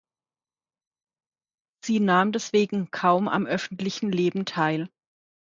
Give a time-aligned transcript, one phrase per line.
[1.85, 4.89] Sie nahm deswegen kaum am öffentlichen Leben teil.